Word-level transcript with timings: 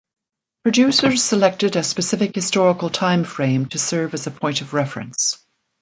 Producers 0.63 1.21
selected 1.21 1.75
a 1.75 1.83
specific 1.83 2.33
historical 2.33 2.89
time 2.89 3.23
frame 3.23 3.67
to 3.67 3.77
serve 3.77 4.15
as 4.15 4.25
a 4.25 4.31
point 4.31 4.61
of 4.61 4.73
reference. 4.73 5.37